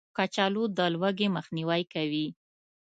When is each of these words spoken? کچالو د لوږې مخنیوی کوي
کچالو 0.17 0.63
د 0.77 0.79
لوږې 0.93 1.27
مخنیوی 1.35 1.83
کوي 1.93 2.27